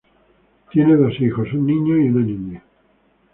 [0.71, 2.63] Tiene dos hijos, un niño y una niña.